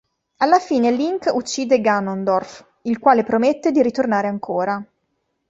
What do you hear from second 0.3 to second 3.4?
Alla fine Link uccide Ganondorf, il quale